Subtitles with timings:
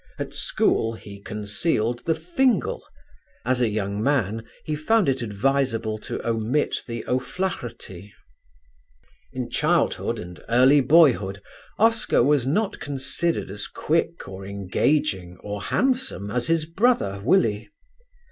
[0.17, 2.83] At school he concealed the "Fingal,"
[3.45, 8.11] as a young man he found it advisable to omit the "O'Flahertie."
[9.31, 11.39] In childhood and early boyhood
[11.77, 17.69] Oscar was not considered as quick or engaging or handsome as his brother, Willie.